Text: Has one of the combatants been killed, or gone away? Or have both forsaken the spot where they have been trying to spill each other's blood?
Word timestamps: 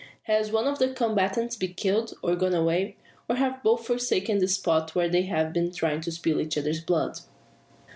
Has 0.23 0.51
one 0.51 0.65
of 0.65 0.79
the 0.79 0.89
combatants 0.95 1.55
been 1.55 1.75
killed, 1.75 2.15
or 2.23 2.35
gone 2.35 2.55
away? 2.55 2.95
Or 3.29 3.35
have 3.35 3.61
both 3.61 3.85
forsaken 3.85 4.39
the 4.39 4.47
spot 4.47 4.95
where 4.95 5.07
they 5.07 5.21
have 5.29 5.53
been 5.53 5.71
trying 5.71 6.01
to 6.01 6.11
spill 6.11 6.41
each 6.41 6.57
other's 6.57 6.81
blood? 6.83 7.19